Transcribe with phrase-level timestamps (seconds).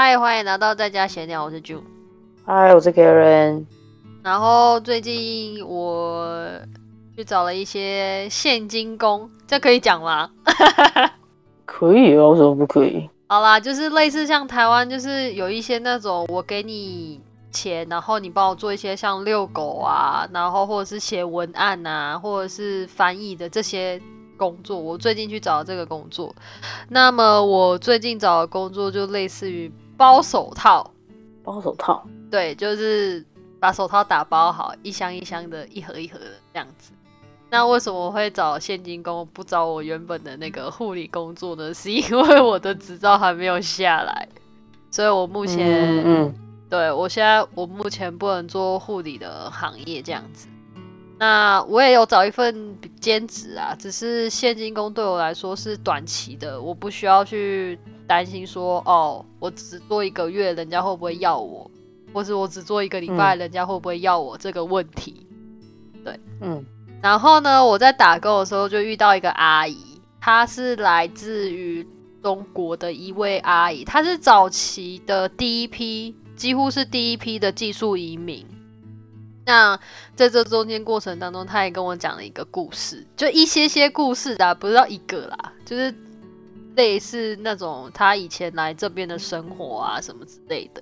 [0.00, 1.82] 嗨，欢迎来到在家闲聊，我是 June。
[2.46, 3.66] 嗨，我是 Karen。
[4.22, 6.48] 然后最近我
[7.16, 10.30] 去找了一些现金工，这可以讲吗？
[11.66, 13.10] 可以啊，为什么不可以？
[13.26, 17.20] 好啦，就是类似像台湾，就是有一些那种我给你
[17.50, 24.00] 钱，然后你帮我做一些像遛狗啊，然后或者是写文案啊，或者是翻译的这些
[24.36, 24.78] 工作。
[24.78, 26.32] 我最近去找这个工作，
[26.88, 30.90] 那么我最近找的工作就类似于包手套，
[31.42, 33.22] 包手套，对，就是
[33.60, 36.92] 把手套打包好，一箱一箱的，一盒一盒的这样子。
[37.50, 41.72] 那为什么会找现金工，不找我原本的那个护理工作呢？
[41.74, 44.28] 是因为我的执照还没有下来，
[44.90, 46.34] 所以我目前，嗯，
[46.70, 50.46] 对我现在我目前不能做护理的行业这样子。
[51.18, 57.76] 那我也有找一份兼职啊，只是现金工对我来说是短期的，我不需要去
[58.08, 61.70] 担心说，哦，我只做一个月，人家会不会要我，
[62.12, 65.26] 或是我只做一个礼拜，人家会不会要我这个问题。
[66.02, 66.64] 对，嗯。
[67.00, 71.86] 然后呢，我在打工的时候就遇到一个阿姨，她是来自于
[72.20, 78.44] 中国的一位阿姨，她是早期的第一批，几乎是第一批的技术移民。
[79.46, 79.78] 那
[80.16, 85.94] 在这中间过程当中，她也跟我讲了一个故事，就一些些故事啊，不知道一个啦，就是
[86.78, 90.80] 类似那种他以前来这边的生活啊什么之类的。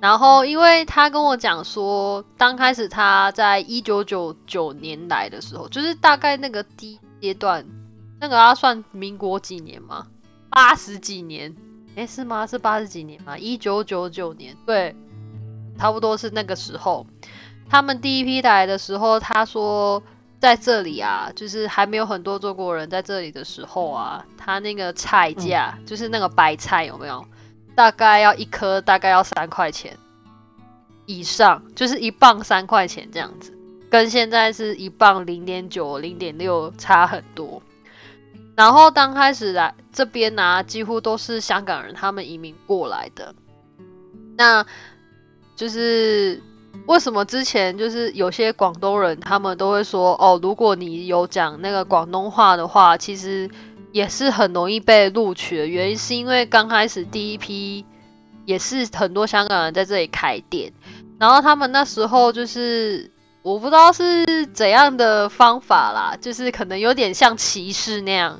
[0.00, 7.64] 然后，因为他跟我讲说，刚开始他在一九九九年来的时候，就是大概那个低阶段，
[8.20, 10.08] 那个要算民国几年吗？
[10.50, 11.54] 八十几年？
[11.94, 12.46] 哎，是吗？
[12.46, 13.38] 是八十几年吗？
[13.38, 14.94] 一九九九年，对，
[15.78, 17.06] 差不多是那个时候。
[17.68, 20.02] 他们第一批来的时候，他说
[20.40, 27.24] 在这里啊，就是还没有很多中国人在这里的时候啊，他那个菜价，就是那个白菜有没有？
[27.74, 29.96] 大概要一颗，大概要三块钱
[31.06, 33.52] 以上，就是一磅三块钱这样子，
[33.88, 37.62] 跟现在是一磅零点九、零点六差很多。
[38.56, 43.34] 然后刚开始来这边呢，几乎都是香港人，他们移民过来的。
[44.36, 44.64] 那
[45.54, 46.42] 就是
[46.86, 53.48] 为什么之前就是有些广东人，他们都会说哦，如果你有讲那个广东话的话，其实。
[53.90, 57.84] 也是很容易被录取的原因，是因为刚开始第一批
[58.44, 60.70] 也是很多香港人在这里开店，
[61.18, 63.10] 然后他们那时候就是
[63.40, 68.38] 我不知道是怎样的方法啦，就是可能有点像歧视那样。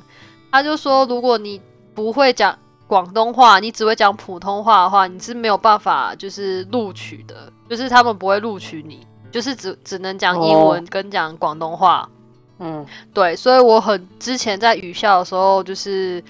[0.51, 1.59] 他就说，如果你
[1.95, 2.55] 不会讲
[2.89, 12.09] 广东话，你只会讲普通话的话，你是没有办法就是录取的，就是他们不会录取你，就是只只能讲英文跟讲广东话。
[12.57, 12.83] 嗯，
[13.13, 16.21] 对，所以我很之前在语校的时候，就是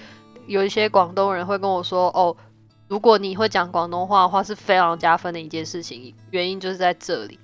[0.46, 2.36] 有一些广东人会跟我说，哦，
[2.88, 7.40] 如果你会讲广东话的话，是非常加分的一件事情，原因就是在这里。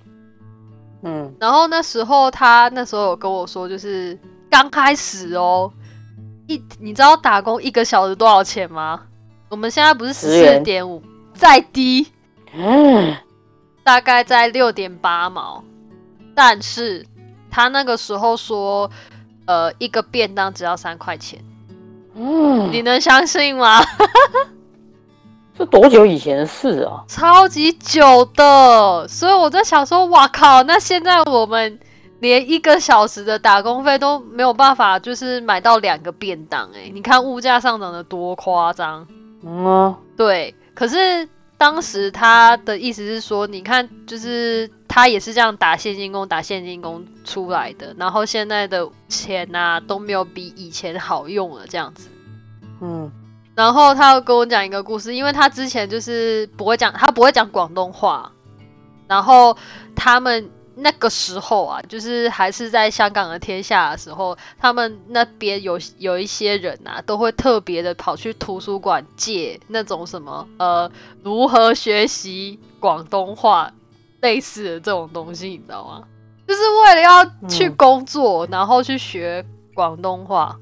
[1.01, 4.15] 嗯，然后那时候他那时候有跟我说，就是
[4.47, 5.73] 刚开始哦，
[6.47, 9.01] 一你知道打工一个小时多少钱吗？
[9.49, 11.01] 我们现在不是十四点五，
[11.33, 12.07] 再低，
[12.53, 13.15] 嗯，
[13.83, 15.63] 大概在六点八毛，
[16.33, 17.05] 但是。
[17.49, 18.91] 他那个时候说，
[19.45, 21.43] 呃，一个便当只要三块钱，
[22.13, 23.81] 嗯，你能相信吗？
[25.57, 27.03] 这多久以前的事啊？
[27.07, 31.79] 超级久的，所以我在想说，哇靠，那现在我们
[32.19, 39.07] 连一个小时的打工费都没有办法，就是买到两个便当，哎，你看物价上涨的多夸张，
[39.43, 41.27] 嗯，对，可是。
[41.59, 52.09] 当时他的意思是说，你看，就是他也是这样打现金工、打现金工出来的，然后现在的钱呐都没有比以前好用了，这样子。
[52.79, 53.11] 嗯，
[53.55, 58.31] 然后他又跟我讲一个故事，因为他之前就是不会讲，他不会讲广东话，
[59.07, 59.57] 然后
[59.95, 60.51] 他们。
[60.79, 70.89] 那个时候啊，就是还是在香港的天下的时候，他们那边有有一些人啊，都会特别的跑去图书馆借那种什么呃，
[71.23, 73.71] 如何学习广东话
[74.21, 76.03] 类似的这种东西，你知道吗？
[76.47, 80.55] 就是为了要去工作，然后去学广东话。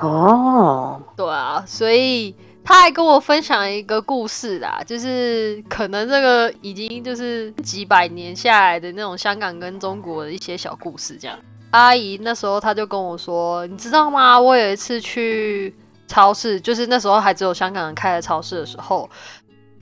[0.00, 2.34] 哦，对啊，所以。
[2.66, 11.16] 他还跟我分享一个故事啦，就是可能这个已经就是几百年下来的那种香港跟中国的一些小故事。
[11.16, 11.38] 这样，
[11.70, 14.40] 阿姨那时候他就跟我说：“你知道吗？
[14.40, 15.72] 我有一次去
[16.08, 19.08] 超市，就是那时候还只有香港人开的超市的时候，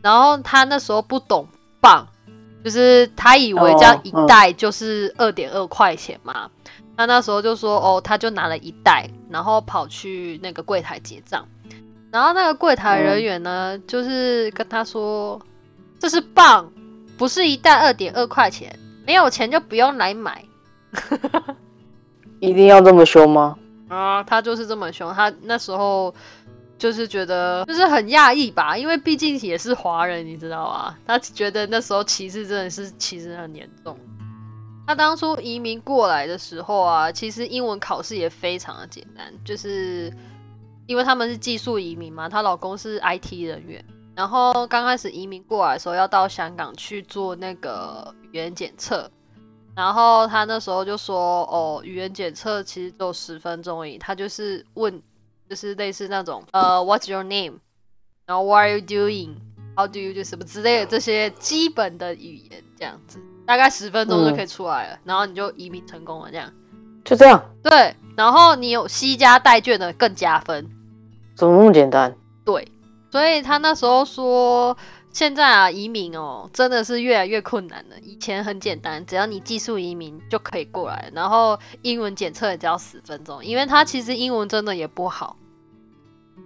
[0.02, 1.48] 然后他那时候不懂
[1.80, 2.06] 磅，
[2.62, 6.50] 就是他以为这样一袋就是二点二块钱嘛。
[6.98, 11.42] 他那时候就说：哦，他就拿了一袋，然后跑去那个柜台结账。”
[12.14, 15.36] 然后那个柜台人员呢，就是跟他说
[15.98, 16.72] ：“这是棒，
[17.18, 18.72] 不是一袋二点二块钱，
[19.04, 20.44] 没有钱就不用来买。
[22.38, 23.58] 一定要这么凶吗？”
[23.90, 25.12] 啊，他就是这么凶。
[25.12, 26.14] 他那时候
[26.78, 30.96] 就是觉得就是很讶异吧，因为毕竟也是华人，你知道吧？
[31.04, 33.98] 他觉得那时候歧视真的是歧视很严重。
[34.86, 40.12] 他当初移民过来的时候啊，其实英文考试也非常的简单，就是
[40.86, 43.84] 因为他们是技术移民嘛，她老公是 IT 人员，
[44.14, 49.10] 然后刚开始移民过来的时候要到香港去做那个语言检测，
[49.74, 55.02] 然后她那时候就说，哦，语言检测其实只有十分钟而已，她就是问，
[55.48, 57.58] 就是类似那种，呃，What's your name？
[58.26, 63.18] 然后 What are you doing？How do you do 什么之类的这些基本的语言这样子。
[63.46, 66.50] 大概十分钟就可以出来了，然后你就移民成功了，这样，
[67.04, 67.44] 就这样。
[67.62, 70.68] 对，然后你有西加代券的更加分。
[71.34, 72.14] 怎么那么简单？
[72.44, 72.66] 对，
[73.10, 74.76] 所以他那时候说，
[75.10, 77.96] 现在啊移民哦真的是越来越困难了。
[78.02, 85.36] 以前很简单，只要你技术移民就可以过来，然后英文检测也只要十分钟，因为他其实英文真的也不好。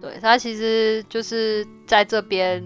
[0.00, 2.62] 对他其实就是在这边。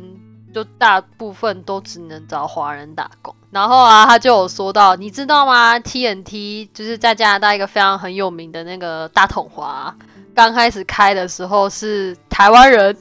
[0.55, 9.95] 就大部分都只能找华人打工，然后啊，他就有说到，你知道吗？TNT 就是在加拿大一个非常很有名的那个大统华，
[10.35, 12.97] 刚开始开的时候是台湾人，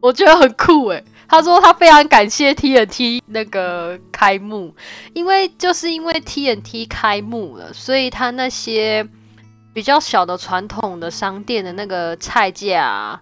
[0.00, 1.04] 我觉得很酷诶。
[1.28, 4.72] 他说他非常感谢 TNT 那个开幕，
[5.12, 9.04] 因为就是因为 TNT 开幕了，所以他那些
[9.74, 13.20] 比较小的传统的商店的那个菜价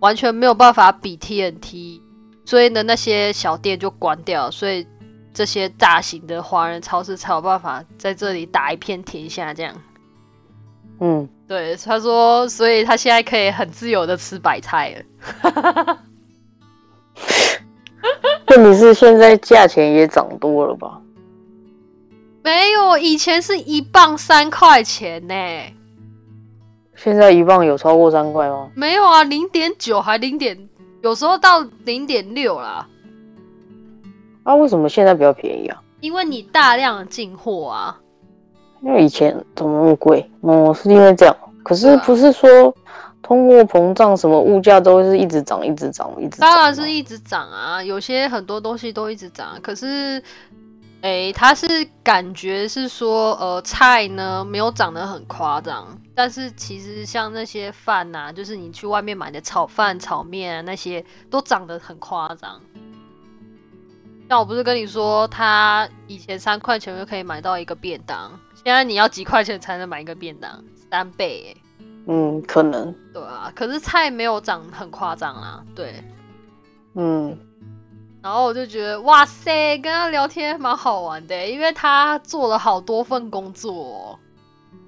[0.00, 2.02] 完全没有办法比 TNT。
[2.44, 4.86] 所以呢，那些小店就关掉，所以
[5.32, 9.54] 这些大型的华人超市才有办法在这里打一片天下。
[9.54, 9.74] 这样，
[11.00, 15.98] 嗯，对，他说，所以他现在可以很自由的吃白菜了。
[18.48, 21.00] 问题是现在价钱也涨多了吧？
[22.42, 25.34] 没有，以前是一磅三块钱呢。
[26.96, 28.70] 现在一磅有超过三块吗？
[28.74, 30.68] 没有啊，零点九还零点。
[31.02, 32.86] 有时候到零点六啦，
[34.42, 35.82] 啊，为什么现在比较便宜啊？
[36.00, 37.98] 因为你大量进货啊。
[38.82, 40.30] 因为以前怎么那么贵？
[40.40, 41.36] 哦，是因为这样。
[41.62, 42.74] 可是不是说
[43.22, 47.82] 通货膨胀，什么物价都是一直涨，一直涨，一直涨当然是一直涨啊。
[47.82, 50.22] 有些很多东西都一直涨，可是。
[51.02, 51.66] 哎，他是
[52.04, 62.60] 感觉是说，呃，菜呢没有涨得很夸张，但是其实像那些饭呐，就是你去外面买的炒饭、炒面啊，那些都涨得很夸张。
[64.30, 68.30] 像我不是跟你说，他以前三块钱就可以买到一个便当，
[68.64, 70.62] 现在你要几块钱才能买一个便当？
[70.88, 71.60] 三倍哎。
[72.06, 72.94] 嗯，可能。
[73.12, 75.64] 对啊，可是菜没有涨很夸张啊。
[75.74, 76.04] 对。
[76.94, 77.36] 嗯。
[78.22, 84.16] 然后我就觉得哇塞，跟他聊天蛮好玩的，因为他做了好多份工作，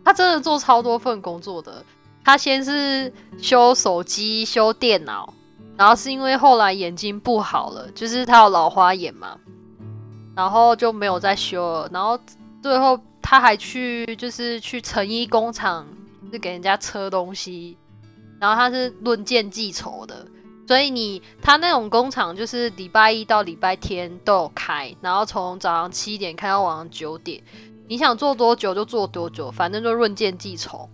[0.04, 1.84] 他真的做超多份工作的。
[2.24, 5.34] 他先是修手机、修电脑，
[5.82, 9.37] 然后是因为后来眼睛不好了，就是他有老花眼嘛，
[10.37, 11.90] 然后就没有再修了。
[11.93, 12.17] 然后
[12.62, 15.84] 最后他还去就是去成衣工厂，
[16.31, 17.76] 是给人家车东西，
[18.38, 20.24] 然后他是论件计酬的。
[20.69, 27.43] 所以你他那种工厂就是礼拜一到礼拜天都有开，然后从早上七点开到晚上九点，
[27.89, 30.89] 你想做多久就做多久，反正就论件计酬，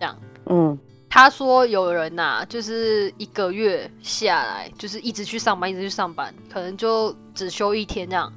[0.00, 0.18] 这样。
[0.46, 0.76] 嗯，
[1.14, 8.32] 他说有人呐，就是一个月下来，就是一直去上班，一直去上班，可能就只休一天这样，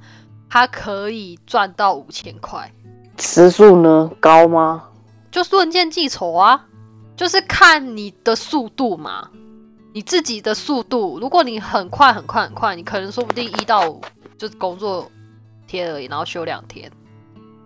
[0.47, 2.71] 他可以赚到五千块。
[3.17, 4.83] 时速呢高吗？
[5.31, 6.67] 就是论件计酬啊，
[7.15, 9.27] 就是看你的速度嘛。
[9.91, 13.99] 你自己的速度，如果你很快很快很快，你可能说不定一到五
[14.37, 15.09] 就工作
[15.65, 16.91] 天而已，然后休两天。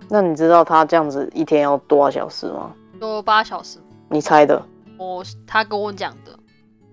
[0.08, 2.72] 那你知道他这样子一天要多少小时吗？
[2.98, 3.78] 多八小时。
[4.08, 4.66] 你猜的？
[5.02, 6.32] 我他跟我讲的，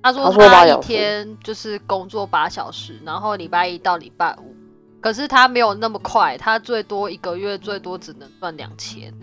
[0.02, 4.54] 他说他一天就是工作八小时，然后礼拜一到礼拜五。
[5.00, 9.14] 可是他没有那么快，他最多一个月最多只能赚两千。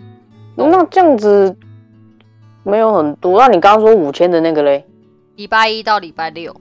[0.54, 1.54] 那这样子
[2.62, 3.38] 没有很多。
[3.38, 4.86] 那你刚刚说五千的那个嘞？
[5.36, 6.54] 礼拜一到礼拜六，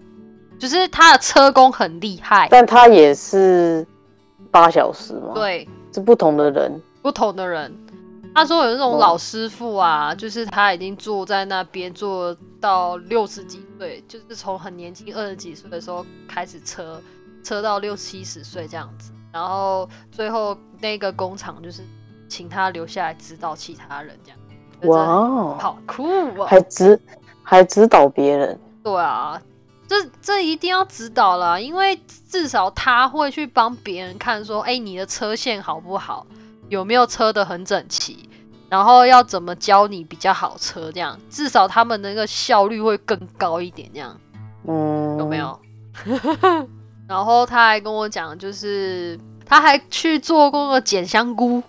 [0.59, 3.87] 就是他的车工很厉害，但他也是
[4.51, 5.31] 八小时嘛。
[5.33, 7.73] 对，是不同的人，不同的人。
[8.35, 17.01] 他说有那种老师傅啊，就是他已经坐在那边坐到六十几岁，就是从很年轻二十几岁的时候开始车
[17.43, 21.81] 车到六七十岁这样子，然后最后那个工厂就是
[22.27, 24.39] 请他留下来指导其他人这样。
[24.81, 26.03] 哇，好酷
[26.41, 26.47] 啊！
[26.47, 26.99] 还指
[27.41, 28.59] 还指导别人。
[28.83, 29.41] 对啊，
[29.87, 31.97] 这这一定要指导啦，因为
[32.29, 36.27] 至少他会去帮别人看，说，哎，你的车线好不好，
[36.69, 38.29] 有没有车的很整齐，
[38.69, 44.19] 然后要怎么教你比较好车，这样至少他们那个效率会更高一点，这样，
[44.67, 45.59] 嗯，有没有？
[47.07, 51.61] 然后他还跟我讲，就是他还去做过个剪香菇，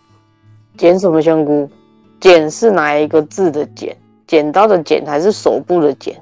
[0.76, 1.70] 剪什么香菇？
[2.18, 3.96] 剪是哪一个字的剪？
[4.26, 6.20] 剪刀的剪还是手部的剪？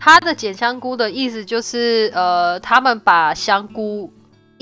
[0.00, 4.10] 他的剪香菇的意思就是，呃，他们把香菇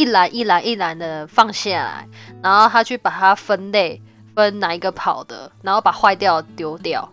[0.00, 2.08] 一篮一篮一篮的放下来，
[2.42, 4.00] 然后他去把它分类，
[4.34, 7.06] 分哪一个跑的，然后把坏掉丢掉，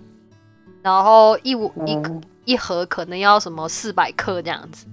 [0.81, 1.51] 然后一
[1.85, 2.01] 一
[2.45, 4.85] 一盒可能要什么四百克这样子，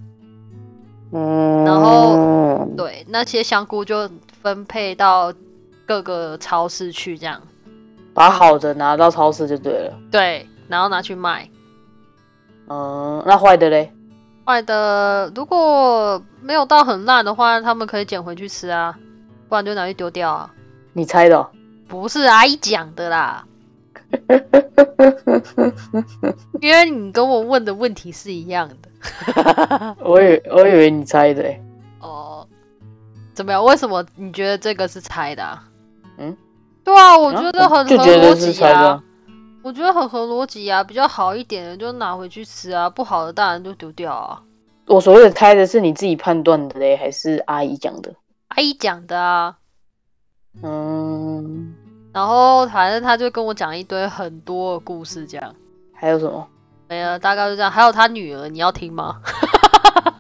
[1.12, 4.10] 嗯，然后对那些香菇就
[4.42, 5.32] 分配到
[5.86, 7.40] 各个超市去，这样。
[8.12, 11.48] 把好的拿到超市就对了，对，然后拿去卖。
[12.66, 13.92] 嗯，那坏的嘞？
[14.44, 18.94] 坏的如果没有到很烂的话，他们可以捡回去吃啊，
[19.48, 20.50] 不然就拿去丢掉啊。
[20.92, 21.46] 你猜的？
[21.88, 23.44] 不是阿姨讲的啦，
[26.60, 28.76] 因为你跟我问的问题是一样的。
[30.00, 31.44] 我以我以为你猜的。
[32.00, 32.46] 哦，
[33.34, 33.62] 怎么样？
[33.64, 35.58] 为什么你觉得这个是猜的？
[36.18, 36.36] 嗯，
[36.82, 39.02] 对啊，我觉得很合逻辑啊。
[39.64, 44.42] 我觉得很合逻辑啊，比较好一点的就拿回去吃啊，不好的当然就丢掉啊。
[44.86, 48.14] 我所谓的开的是你自己判断的嘞，还是阿姨讲的？
[48.48, 49.56] 阿姨讲的啊。
[50.62, 51.74] 嗯。
[52.12, 55.54] 然后反正他就跟我讲一堆很多的故事，这样。
[55.94, 56.46] 还有什么？
[56.90, 57.70] 没了，大概就这样。
[57.70, 59.22] 还有他女儿，你要听吗？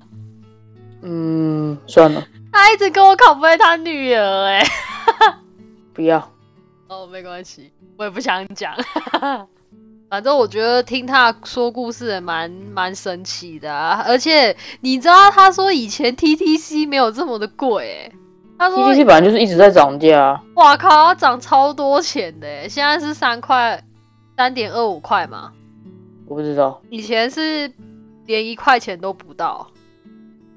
[1.04, 2.26] 嗯，算了。
[2.50, 4.64] 他一直跟我拷贝他女儿，哎。
[5.92, 6.30] 不要。
[6.88, 8.74] 哦，没关系，我也不想讲。
[10.10, 18.12] 反正我觉得听他说故事也蛮蛮神奇的，啊而且你知道他说以前 T T C 没有这么的贵，
[18.56, 20.40] 他说 T T C 本来就是一直在涨价。
[20.54, 23.82] 哇靠，它涨超多钱的，现在是三块，
[24.36, 25.52] 三点二五块嘛？
[26.26, 27.72] 我不知道，以前是
[28.26, 29.66] 连一块钱都不到。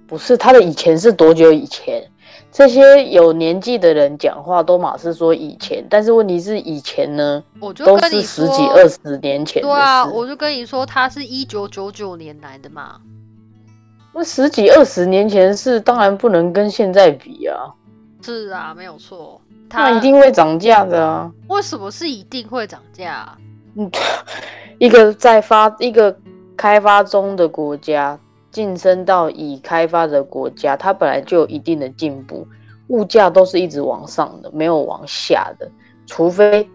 [0.06, 2.08] 不是，他的以前是多久以前？
[2.52, 9.62] 这些有年纪的人讲话都马是说以前，但是问题是以前呢，我就都是十几二十年前。
[9.62, 12.98] 对啊，我就跟你说，他是一九九九年来的嘛。
[14.14, 17.74] 那十几二十年前是当然不能跟现在比啊。
[18.22, 19.40] 是啊，没有错，
[19.70, 21.32] 它一定会涨价的啊。
[21.48, 23.38] 为什么是一定会涨价？
[23.76, 23.92] 嗯，
[24.80, 26.18] 一个在发一个
[26.56, 28.18] 开发中的国家。
[28.58, 32.48] 晋升到已开发的国家，它本来就有一定的进步，
[32.88, 35.70] 物价都是一直往上的，没有往下的，
[36.08, 36.68] 除非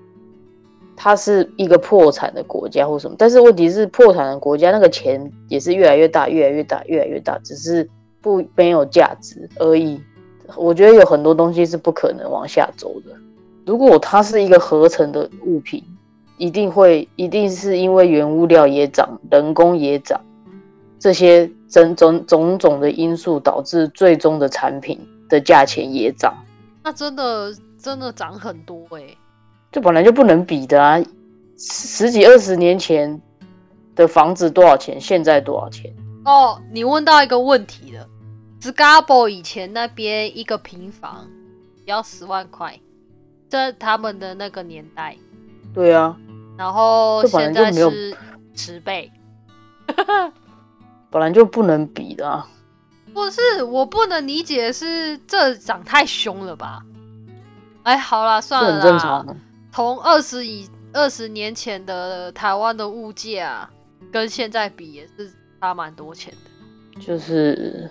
[0.95, 3.17] 它是一个破产的国家或什么。
[3.19, 10.01] 但是问题是，破产的国家那个钱也是越来越大，越来越大，越来越大，只是不没有价值而已。
[10.55, 13.13] 我觉得有很多东西是不可能往下走的。
[13.67, 15.83] 如果它是一个合成的物品，
[16.39, 20.21] 一定会一定是因为原物料也涨，人工也涨。
[21.01, 26.35] 这些种种种种的因素导致最终的产品的价钱也涨，
[26.85, 29.17] 那真的真的涨很多哎，
[29.73, 31.03] 这本来就不能比的啊！
[31.57, 33.21] 十几二十年前
[33.95, 35.01] 的房子多少钱？
[35.01, 35.91] 现在多少钱？
[36.27, 38.07] 哦，你问到一个问题了
[38.61, 41.27] s c a r b o 以前那边一个平房
[41.87, 42.79] 要十万块，
[43.49, 45.17] 在他们的那个年代。
[45.73, 46.15] 对啊，
[46.59, 48.15] 然后现在是
[48.55, 49.11] 十倍。
[51.13, 52.49] 本来就不能比的，啊。
[53.15, 56.83] 不是我不能理解是这长太凶了吧？
[57.83, 59.27] 哎，好了，算了啦。
[59.71, 63.69] 从二十以二十年前的台湾的物价
[64.11, 67.91] 跟现在比也是差蛮多钱的，就是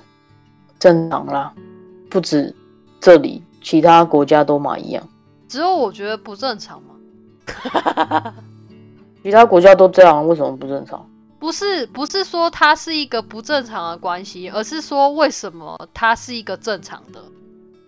[0.80, 1.54] 正常啦，
[2.10, 2.56] 不止
[3.00, 5.08] 这里，其他国家都嘛一样。
[5.48, 6.96] 只有我觉得不正常吗？
[9.22, 11.08] 其他国家都这样，为什么不正常？
[11.41, 17.19] 不是不是说它是一个不正常的关系，而是说为什么它是一个正常的？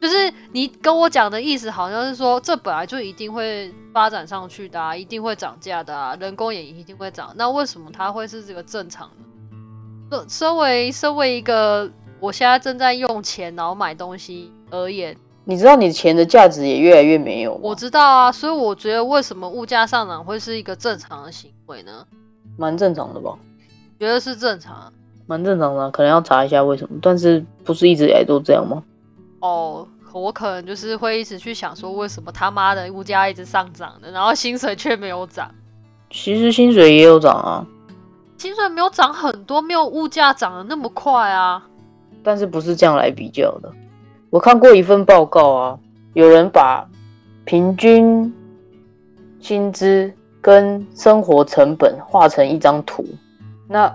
[0.02, 7.32] 就是你跟我讲的意思，好像是说这本来就一定会发展上去的，啊，一定会涨价的，啊，人工也一定会涨。
[7.36, 9.08] 那为什么它会是这个正常
[10.10, 10.26] 的？
[10.28, 11.88] 身为身为一个
[12.20, 17.54] 我现在正在用钱然后买东西而言，你知道你钱的价值也越来越没有。
[17.62, 22.04] 我知道啊，所以我觉得为什么物价上涨会是一个正常的行为呢？
[22.58, 23.36] 蛮正常的吧？
[24.00, 24.92] 觉得是正常，
[25.28, 28.84] 蛮正常的，可能要查一下为什么，但是不是一直以来都这样吗？
[29.40, 35.50] 哦，我可能就是会一直去想说，为什么他妈的物价一直上涨的，然后薪水却没有涨。
[36.10, 37.66] 其实薪水也有涨啊，
[38.38, 41.66] 薪水没有涨很多，没有物价涨得那么快啊。
[42.24, 43.72] 但是不是这样来比较的？
[44.30, 45.80] 我看过一份报告啊，
[46.14, 46.88] 有人把
[47.46, 48.34] 平均
[49.40, 50.14] 薪资
[50.44, 53.06] 跟生活成本画成一张图，
[53.66, 53.90] 那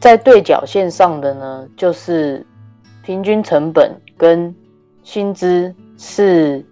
[0.00, 2.44] 在对角线上的呢，就是
[3.04, 4.52] 平均成本跟
[5.04, 6.64] 薪资是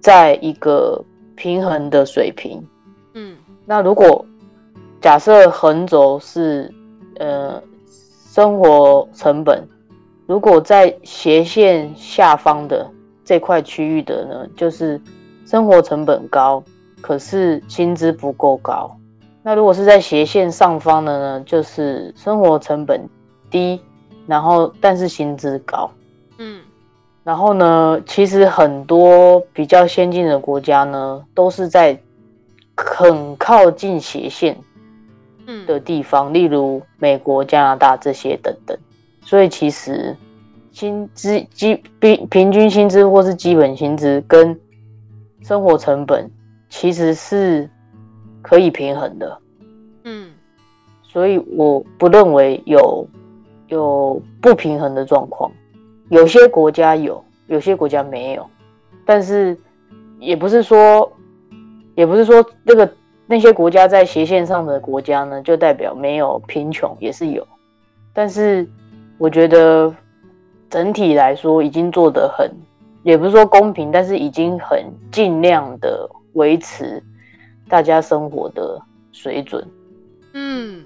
[0.00, 1.04] 在一个
[1.36, 2.66] 平衡的水平。
[3.12, 4.24] 嗯那如果
[5.02, 6.72] 假设横轴是
[7.18, 7.62] 呃
[8.32, 9.62] 生活成本，
[10.26, 12.90] 如果在斜线下方的
[13.22, 14.98] 这块区域的呢，就是
[15.44, 16.64] 生活成本高，
[17.00, 18.94] 可是薪资不够高。
[19.42, 23.08] 那如果是在斜线上方的呢，就是生活成本
[23.50, 23.80] 低，
[24.26, 25.90] 然后但是薪资高。
[26.38, 26.60] 嗯
[27.24, 31.98] 然后呢，其实很多比较先进的国家呢，都是在
[32.74, 34.56] 很靠近斜线
[35.46, 38.76] 嗯的地方，例如美国、加拿大这些等等。
[39.20, 40.16] 所以其实
[40.72, 44.58] 薪资基平平均薪资或是基本薪资跟
[45.42, 46.30] 生活成本
[46.68, 47.68] 其实是
[48.42, 49.38] 可以平衡的，
[50.04, 50.30] 嗯
[51.02, 53.06] 所以我不认为有
[53.68, 55.50] 有不平衡的状况。
[56.10, 58.48] 有些国家有，有些国家没有，
[59.04, 59.56] 但是
[60.18, 61.10] 也不是说，
[61.94, 62.90] 也不是说那个
[63.26, 67.46] 那些国家在斜线上的国家呢，就代表没有贫穷，也是有。
[68.14, 68.66] 但是
[69.18, 69.94] 我觉得
[70.70, 72.50] 整体来说已经做得很，
[73.02, 76.08] 也不是说公平，但是已经很尽量的
[76.38, 77.02] 维持
[77.68, 78.80] 大家生活的
[79.12, 79.66] 水准。
[80.32, 80.84] 嗯，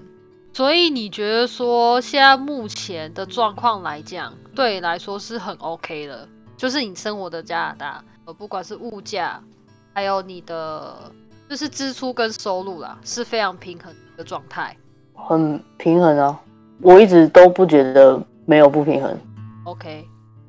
[0.51, 9.41] 所以你觉得说现在目前的状况来讲，对你来说是很 OK 的，就是你生活的加拿大，呃，不管是物价，
[9.93, 11.11] 还有你的
[11.49, 14.75] 就是支出跟收入啦，是非常平衡的状态。
[15.13, 16.41] 很平衡啊，
[16.81, 19.15] 我一直都不觉得没有不平衡
[19.65, 20.05] ，OK，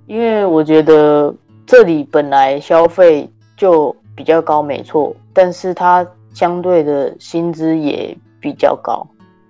[0.06, 1.32] 因为我觉得
[1.66, 9.06] 这里本来消费就比较高，没错，但是它相对的薪资也比较高，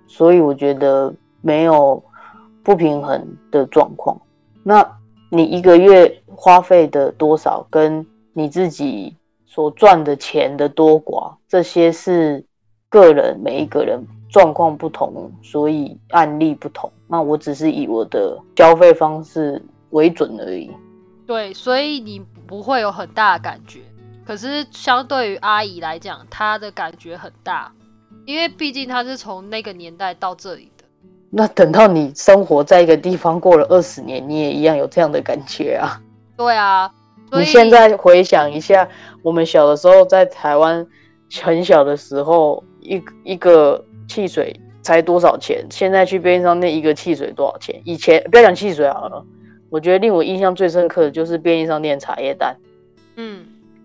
[0.07, 2.01] 所以我觉得没有
[2.63, 4.19] 不平衡的状况。
[4.63, 4.85] 那
[5.29, 12.43] 你一个月花费的多少，跟你自己所赚的钱的多寡，这些是
[12.89, 13.99] 个人每一个人
[14.29, 16.91] 状况不同，所以案例不同。
[17.07, 20.71] 那我只是以我的消费方式为准而已。
[21.25, 23.79] 对，所以你不会有很大的感觉。
[24.25, 27.71] 可是相对于阿姨来讲，她的感觉很大，
[28.25, 30.83] 因为毕竟她是从那个年代到这里的。
[31.29, 36.01] 那等到你生活在一个地方过了二十年，你也一样有这样的感觉啊。
[36.35, 36.91] 对啊，
[37.31, 38.87] 你现在回想一下，
[39.21, 40.85] 我们小的时候在台湾
[41.43, 45.65] 很小的时候，一一个汽水才多少钱？
[45.69, 47.79] 现在去便利商店一个汽水多少钱？
[47.85, 49.23] 以前不要讲汽水好了，
[49.69, 52.55] 我觉得令我印象最深刻的就是便利商店茶叶蛋。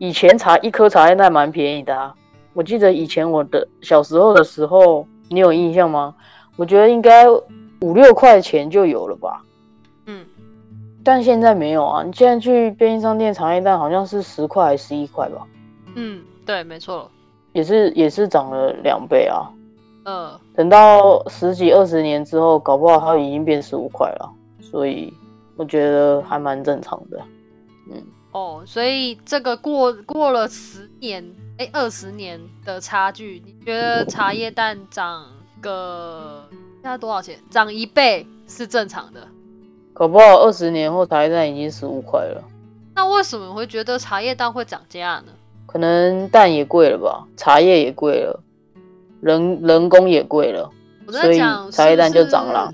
[0.00, 2.14] 嗯以前茶一颗茶叶蛋蛮便宜的啊，
[2.54, 6.14] 我记得以前我的小时候的时候，你有印象吗？
[6.56, 7.28] 我觉得应该
[7.82, 9.44] 五六块钱就有了吧。
[10.06, 10.24] 嗯，
[11.04, 12.02] 但现在没有啊！
[12.02, 15.46] 你现在去便利商店茶叶蛋好像是十块还是十一块吧，
[15.94, 17.10] 嗯，对，没错。
[17.52, 19.52] 也是也是涨了两倍啊。
[20.04, 24.32] 呃，等到十几二十年之后，搞不好它已经变十五块了，
[24.62, 25.12] 所以
[25.56, 27.22] 我觉得还蛮正常的。
[28.32, 35.26] 哦，所以这个过过了十年，哎，二十年的差距，你觉得茶叶蛋涨
[35.60, 36.48] 个
[36.80, 37.38] 现在多少钱？
[37.50, 39.26] 涨一倍是正常的。
[39.92, 42.42] 搞不好二十年后茶叶蛋已经十五块了，
[42.94, 45.32] 那为什么你会觉得茶叶蛋会涨价呢？
[45.66, 48.40] 可能蛋也贵了吧，茶叶也贵了，
[49.20, 50.70] 人人工也贵了，
[51.06, 52.72] 我所以在讲茶叶蛋就涨了。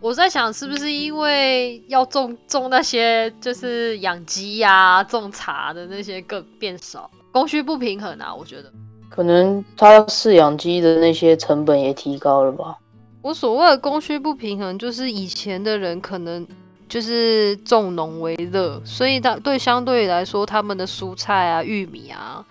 [0.00, 8.72] 我在想是不是因为要种种那些就是养鸡呀、种茶的那些更变少，供需不平衡啊，我觉得。
[9.10, 12.78] 可能他饲养鸡的那些成本也提高了吧。
[13.20, 16.46] 我所谓的供需不平衡，就是以前的人可能
[16.88, 22.42] 就是种农为乐，所以他对相对来说，他们的蔬菜啊、玉米啊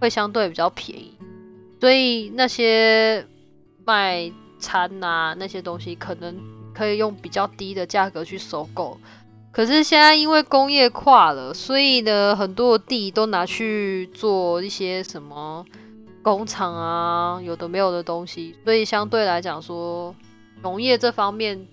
[0.00, 1.14] 会相对比较便宜，
[1.80, 3.24] 所以那些
[3.86, 6.36] 卖餐啊那些东西，可能
[6.74, 8.96] 可以用比较低的价格去收购。
[9.52, 15.64] 可是现在因为工业化了，所以呢，很多地都拿去做一些什么
[16.22, 20.14] 工厂啊，有的没有的东西，所以相对来讲说，
[20.62, 21.66] 农业这方面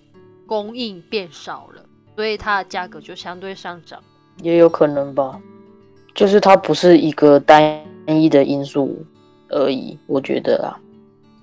[0.46, 1.84] 供应变少了，
[2.16, 4.00] 所以它的价格就相对上涨。
[4.42, 5.40] 也有可能吧，
[6.14, 9.04] 就是它不是一个单一的因素
[9.50, 10.80] 而已，我觉得啊。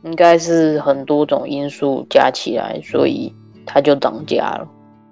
[0.04, 3.34] 应该是很多种因素加起来，所以
[3.66, 4.68] 它就涨价了。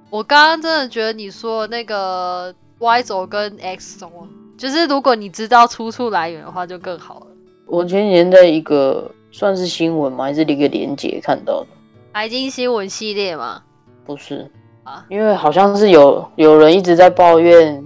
[0.09, 4.09] 我刚刚真的觉得你说那个 Y 轴跟 X 轴，
[4.57, 7.27] 就是如果你知道出处来源的话，就更好了。
[7.65, 10.25] 我前几天在一个算是新闻吗？
[10.25, 11.67] 还是一个连接看到的？
[12.13, 13.63] 财经新闻系列吗？
[14.05, 14.51] 不是
[14.83, 17.83] 啊，因为好像是有有人一直在抱怨，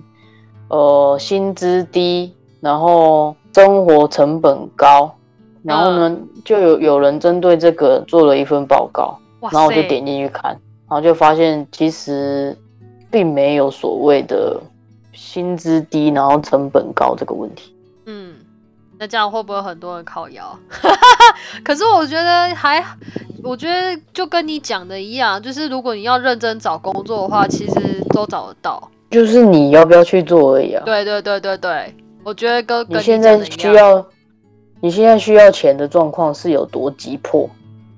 [0.68, 5.16] 呃，薪资低，然后生活成本高，
[5.64, 12.58] 然后呢，就有有人针对这个做了一份报告，哇然后我就点进去看，然后就发现其实
[13.12, 14.62] 并没有所谓的
[15.13, 17.76] 薪资低，然后成本高这个问题。
[18.06, 18.36] 嗯，
[18.97, 20.58] 那这样会不会很多人靠腰？
[21.63, 22.84] 可是我觉得还，
[23.43, 28.89] 我觉得就跟你讲的一样，就是如果你要认真找工作的话，其实都找得到。
[29.10, 30.84] 就是你要不要去做而已啊。
[30.86, 33.60] 对对对对对，我觉得跟跟你现在讲的一样。
[33.60, 34.06] 需要，
[34.82, 37.50] 你现在需要钱的状况是有多急迫，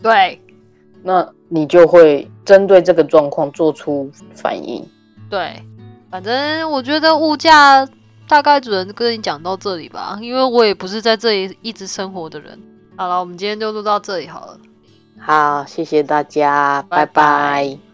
[0.04, 0.40] 对
[1.04, 4.86] 那你就会针对这个状况做出反应。
[5.30, 5.62] 对，
[6.10, 7.88] 反正我觉得物价
[8.28, 12.60] 大概只能跟你讲到这里吧，因为我也不是在这里一直生活的人。
[12.96, 14.58] 好了，我们今天就录到这里好了。
[15.20, 17.14] 好，谢谢大家，拜拜拜
[17.76, 17.89] 拜